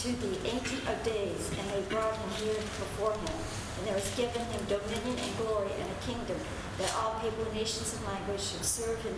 [0.07, 3.35] to the Ancient of Days, and they brought him here before him.
[3.77, 6.39] And there was given him dominion and glory and a kingdom,
[6.77, 9.15] that all people, nations, and languages should serve him.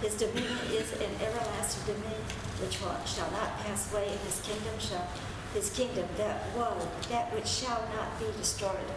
[0.00, 2.22] His dominion is an everlasting dominion
[2.60, 5.06] which shall not pass away, and his kingdom shall,
[5.54, 8.90] his kingdom that was, that which shall not be destroyed.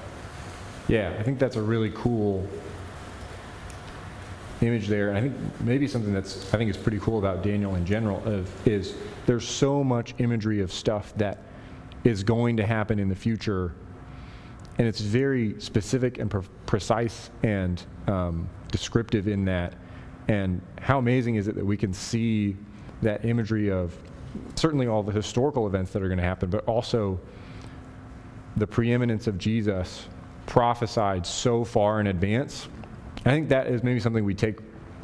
[0.87, 2.47] Yeah, I think that's a really cool
[4.62, 5.10] image there.
[5.10, 8.26] And I think maybe something that's I think is pretty cool about Daniel in general
[8.26, 8.95] of, is
[9.26, 11.43] there's so much imagery of stuff that
[12.03, 13.74] is going to happen in the future,
[14.78, 19.74] and it's very specific and pre- precise and um, descriptive in that.
[20.28, 22.56] And how amazing is it that we can see
[23.01, 23.95] that imagery of
[24.56, 27.20] certainly all the historical events that are going to happen, but also
[28.58, 30.08] the preeminence of Jesus
[30.45, 32.68] prophesied so far in advance.
[33.26, 34.59] I think that is maybe something we take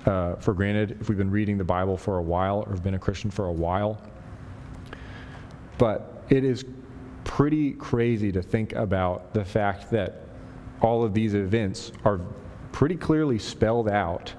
[0.06, 2.94] uh, for granted if we've been reading the Bible for a while or have been
[2.94, 4.02] a Christian for a while.
[5.80, 6.64] But it is
[7.24, 10.22] pretty crazy to think about the fact that
[10.82, 12.20] all of these events are
[12.72, 14.34] pretty clearly spelled out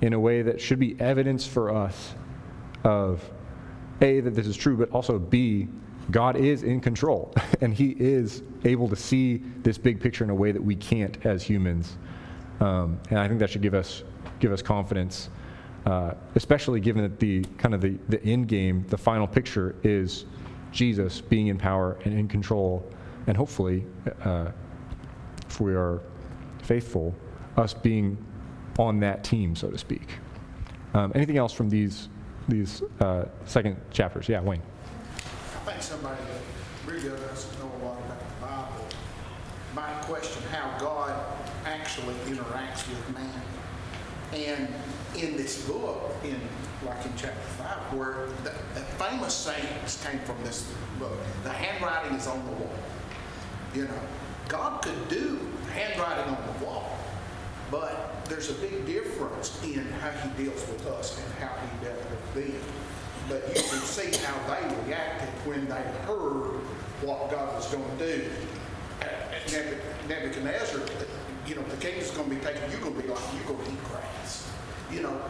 [0.00, 2.14] in a way that should be evidence for us
[2.84, 3.22] of
[4.00, 5.68] A, that this is true, but also B,
[6.10, 10.34] God is in control and He is able to see this big picture in a
[10.34, 11.98] way that we can't as humans.
[12.62, 14.04] Um, and I think that should give us
[14.38, 15.30] give us confidence,
[15.84, 20.26] uh, especially given that the kind of the, the end game, the final picture is
[20.70, 22.88] Jesus being in power and in control,
[23.26, 23.84] and hopefully,
[24.24, 24.52] uh,
[25.48, 26.00] if we are
[26.62, 27.14] faithful,
[27.56, 28.16] us being
[28.78, 30.08] on that team, so to speak.
[30.94, 32.08] Um, anything else from these
[32.48, 34.28] these uh, second chapters?
[34.28, 34.62] Yeah, Wayne.
[35.16, 38.86] I think somebody that really doesn't know a lot about the Bible
[39.74, 41.41] might question how God
[41.92, 43.42] actually interacts with man.
[44.32, 44.68] And
[45.14, 46.40] in this book, in
[46.86, 51.12] like in chapter five, where the, the famous sayings came from this book,
[51.44, 52.72] the handwriting is on the wall.
[53.74, 54.00] You know,
[54.48, 55.38] God could do
[55.74, 56.96] handwriting on the wall,
[57.70, 61.98] but there's a big difference in how He deals with us and how He dealt
[62.10, 62.60] with them.
[63.28, 66.56] But you can see how they reacted when they heard
[67.02, 68.30] what God was going to do.
[69.48, 70.80] Nebuch- Nebuchadnezzar,
[71.46, 72.70] you know, the kingdom's going to be taken.
[72.70, 74.50] You're going to be like you're going to eat grass.
[74.90, 75.20] You know,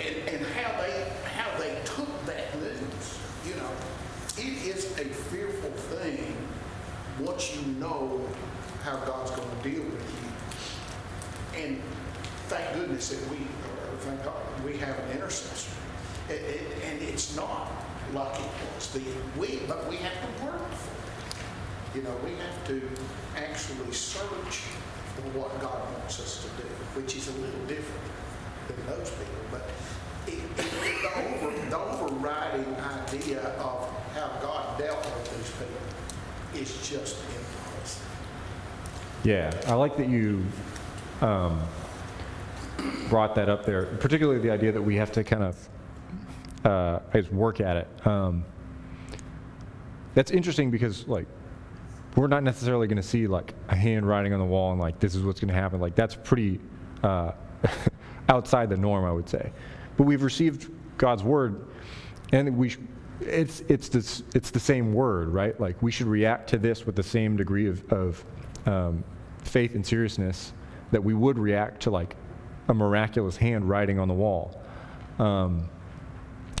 [0.00, 3.18] and, and how they how they took that news.
[3.46, 3.70] You know,
[4.38, 6.36] it is a fearful thing
[7.20, 8.20] once you know
[8.82, 10.00] how God's going to deal with
[11.54, 11.62] you.
[11.62, 11.80] And
[12.48, 15.70] thank goodness that we, uh, thank God, we have an intercessor.
[16.28, 17.70] It- it- and it's not
[18.12, 19.04] like it was then.
[19.38, 21.96] We, but we have to work for it.
[21.96, 22.82] You know, we have to
[23.36, 24.62] actually search
[25.38, 28.02] what God wants us to do, which is a little different
[28.68, 29.44] than most people.
[29.50, 29.68] But
[30.26, 30.50] it, it,
[31.02, 37.44] the, over, the overriding idea of how God dealt with these people is just in.
[39.24, 40.44] Yeah, I like that you
[41.22, 41.66] um,
[43.08, 45.68] brought that up there, particularly the idea that we have to kind of,
[46.66, 48.06] uh, I work at it.
[48.06, 48.44] Um,
[50.12, 51.26] that's interesting because, like,
[52.16, 55.14] we're not necessarily going to see like a handwriting on the wall and like this
[55.14, 55.80] is what's going to happen.
[55.80, 56.60] Like that's pretty
[57.02, 57.32] uh,
[58.28, 59.52] outside the norm, I would say.
[59.96, 61.66] But we've received God's word,
[62.32, 62.78] and we sh-
[63.20, 65.58] it's it's this it's the same word, right?
[65.60, 68.24] Like we should react to this with the same degree of, of
[68.66, 69.04] um,
[69.42, 70.52] faith and seriousness
[70.90, 72.16] that we would react to like
[72.68, 74.60] a miraculous hand writing on the wall.
[75.18, 75.68] Um,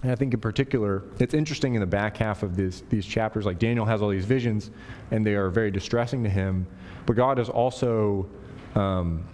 [0.04, 3.46] and I think in particular, it's interesting in the back half of this, these chapters,
[3.46, 4.70] like Daniel has all these visions,
[5.10, 6.66] and they are very distressing to him.
[7.06, 8.28] But God is also
[8.74, 9.26] um,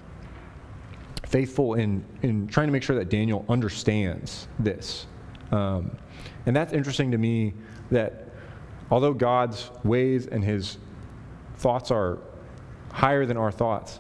[1.27, 5.09] faithful in, in trying to make sure that Daniel understands this.
[5.51, 5.91] Um,
[6.47, 7.53] and that's interesting to me
[7.91, 8.29] that
[8.93, 10.79] although God's ways and his
[11.57, 12.21] thoughts are
[12.93, 13.99] higher than our thoughts,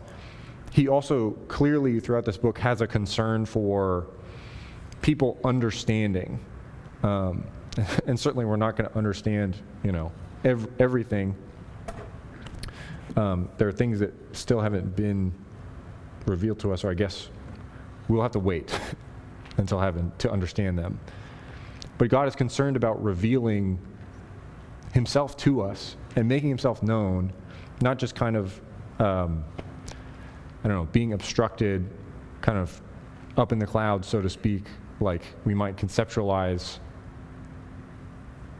[0.70, 4.06] he also clearly throughout this book has a concern for
[5.02, 6.38] people understanding.
[7.02, 7.44] Um,
[8.06, 10.12] and certainly we're not going to understand, you know,
[10.44, 11.36] ev- everything.
[13.16, 15.32] Um, there are things that still haven't been
[16.26, 17.28] revealed to us, or I guess
[18.08, 18.78] we'll have to wait
[19.56, 20.98] until heaven to understand them.
[21.98, 23.78] But God is concerned about revealing
[24.92, 27.32] himself to us and making himself known,
[27.80, 28.60] not just kind of,
[28.98, 29.44] um,
[30.64, 31.88] I don't know, being obstructed,
[32.40, 32.80] kind of
[33.36, 34.64] up in the clouds, so to speak,
[35.00, 36.78] like we might conceptualize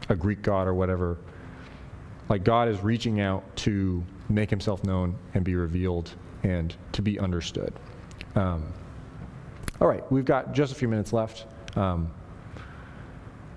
[0.09, 1.17] a Greek god or whatever.
[2.29, 7.19] Like God is reaching out to make himself known and be revealed and to be
[7.19, 7.73] understood.
[8.35, 8.71] Um,
[9.79, 11.45] all right, we've got just a few minutes left.
[11.75, 12.11] Um,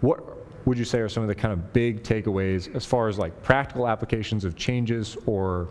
[0.01, 3.19] what would you say are some of the kind of big takeaways as far as
[3.19, 5.69] like practical applications of changes or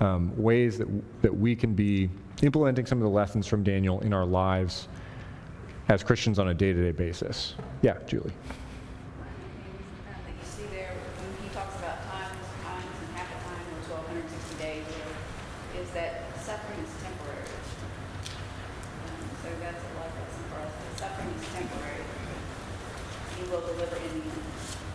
[0.00, 0.88] um, ways that,
[1.22, 2.08] that we can be
[2.42, 4.88] implementing some of the lessons from Daniel in our lives
[5.88, 7.54] as Christians on a day to day basis?
[7.82, 8.32] Yeah, Julie.
[10.08, 12.34] that you see there, when he talks about times,
[12.64, 14.86] times, and half a time, or twelve hundred and sixty days,
[15.78, 17.52] is that suffering is temporary.
[19.06, 22.04] Um, So that's a life lesson for us, that suffering is temporary.
[23.38, 24.42] He will deliver in the end.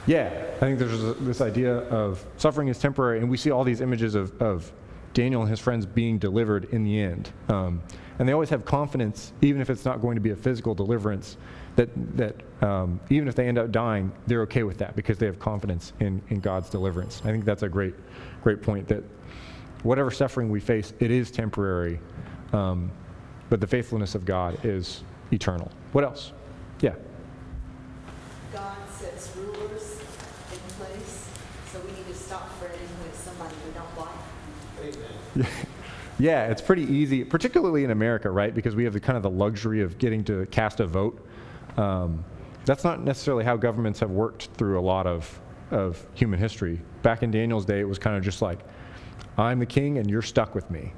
[0.08, 3.82] Yeah, I think there's this idea of suffering is temporary, and we see all these
[3.82, 4.72] images of, of
[5.14, 7.32] Daniel and his friends being delivered in the end.
[7.50, 7.82] Um,
[8.20, 11.38] and they always have confidence, even if it's not going to be a physical deliverance,
[11.76, 15.26] that, that um, even if they end up dying, they're okay with that because they
[15.26, 17.22] have confidence in, in God's deliverance.
[17.26, 17.94] I think that's a great,
[18.44, 19.04] great point that
[19.84, 22.00] whatever suffering we face, it is temporary,
[22.54, 22.92] um,
[23.50, 25.72] but the faithfulness of God is eternal.
[25.92, 26.32] What else?
[26.82, 26.96] Yeah.
[28.54, 30.00] God sets rulers
[30.52, 31.28] in place,
[31.72, 34.28] so we need to stop fretting with somebody we don't like.
[36.20, 38.52] Yeah, it's pretty easy, particularly in America, right?
[38.52, 41.24] Because we have the kind of the luxury of getting to cast a vote.
[41.78, 42.26] Um,
[42.66, 46.82] that's not necessarily how governments have worked through a lot of, of human history.
[47.04, 48.62] Back in Daniel's day, it was kind of just like,
[49.38, 50.92] I'm the king and you're stuck with me.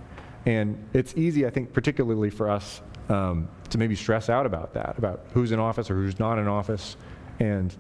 [0.46, 4.98] And it's easy, I think, particularly for us um, to maybe stress out about that,
[4.98, 6.96] about who's in office or who's not in office.
[7.40, 7.76] And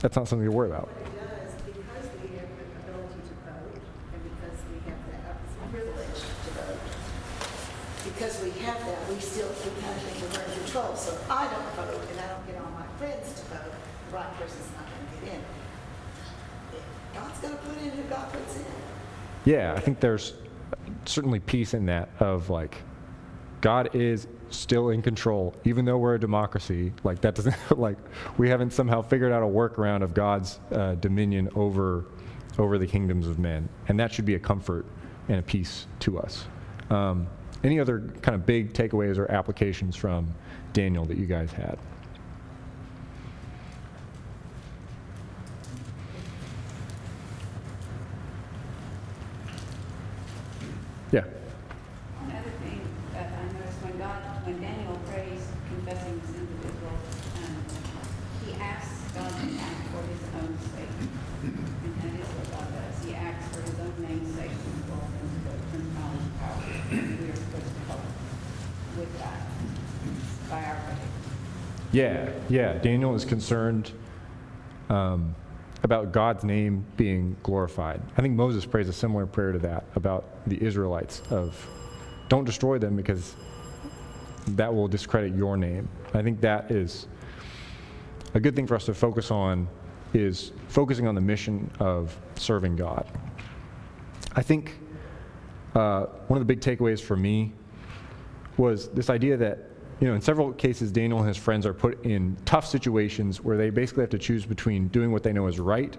[0.00, 0.88] that's not something to worry about.
[0.88, 3.80] What it does, because we have the ability to vote,
[4.12, 6.78] and because we have that privilege to vote,
[8.04, 10.94] because we have that, we still, we kind of think we're in control.
[10.96, 14.14] So if I don't vote and I don't get all my friends to vote, the
[14.14, 15.42] right person's not going to get in.
[17.14, 18.68] God's going to put in who God puts in.
[19.46, 20.34] Yeah, I think there's
[21.04, 22.82] certainly peace in that of like,
[23.60, 26.92] God is still in control, even though we're a democracy.
[27.04, 27.96] Like that doesn't like
[28.36, 32.04] we haven't somehow figured out a workaround of God's uh, dominion over
[32.58, 34.84] over the kingdoms of men, and that should be a comfort
[35.28, 36.46] and a peace to us.
[36.90, 37.28] Um,
[37.62, 40.34] any other kind of big takeaways or applications from
[40.72, 41.78] Daniel that you guys had?
[51.12, 51.22] Yeah.
[52.26, 52.82] Another thing
[53.14, 56.98] that I noticed when God, when Daniel prays confessing the sins of Israel,
[57.46, 57.56] um,
[58.42, 60.98] he asks God to act for his own sake.
[61.46, 63.06] And that is what God does.
[63.06, 66.74] He acts for his own name's sake as well as the principalities and powers.
[66.90, 68.02] We are supposed to help
[68.98, 69.40] with that
[70.50, 71.16] by our faith.
[71.96, 72.74] Yeah, yeah.
[72.74, 73.90] Daniel is concerned
[74.90, 75.34] um,
[75.82, 78.02] about God's name being glorified.
[78.18, 81.56] I think Moses prays a similar prayer to that about the Israelites of
[82.28, 83.34] don't destroy them because
[84.48, 85.88] that will discredit your name.
[86.12, 87.06] I think that is
[88.34, 89.66] a good thing for us to focus on
[90.12, 93.06] is focusing on the mission of serving God.
[94.34, 94.78] I think
[95.74, 97.54] uh, one of the big takeaways for me
[98.58, 99.70] was this idea that,
[100.00, 103.56] you know, in several cases, Daniel and his friends are put in tough situations where
[103.56, 105.96] they basically have to choose between doing what they know is right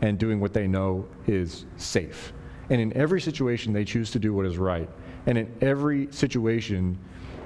[0.00, 2.32] and doing what they know is safe.
[2.70, 4.88] And in every situation, they choose to do what is right.
[5.26, 6.98] And in every situation,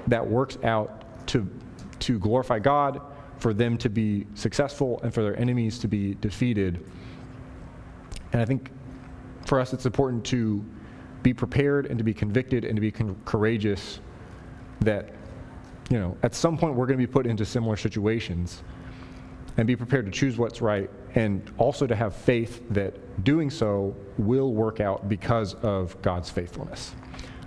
[0.07, 1.49] that works out to,
[2.01, 3.01] to glorify God,
[3.39, 6.85] for them to be successful, and for their enemies to be defeated.
[8.33, 8.71] And I think
[9.45, 10.65] for us, it's important to
[11.23, 14.01] be prepared and to be convicted and to be con- courageous
[14.81, 15.15] that,
[15.91, 18.63] you know, at some point we're going to be put into similar situations
[19.57, 23.97] and be prepared to choose what's right and also to have faith that doing so
[24.19, 26.95] will work out because of God's faithfulness.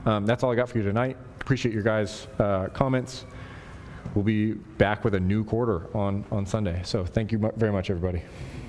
[0.05, 1.17] Um, that's all I got for you tonight.
[1.41, 3.25] Appreciate your guys' uh, comments.
[4.15, 6.81] We'll be back with a new quarter on, on Sunday.
[6.83, 8.23] So thank you very much, everybody.